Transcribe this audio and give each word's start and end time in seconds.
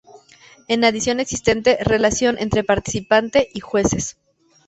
En 0.67 0.83
adición 0.83 1.19
existe 1.19 1.77
relación 1.81 2.39
entre 2.39 2.63
participantes 2.63 3.45
y 3.53 3.59
jueces. 3.59 4.17